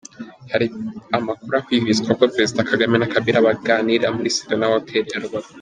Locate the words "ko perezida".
2.19-2.67